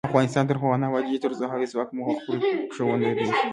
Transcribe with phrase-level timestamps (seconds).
[0.09, 3.33] افغانستان تر هغو نه ابادیږي، ترڅو هوايي ځواک مو پخپلو پښو ونه دریږي.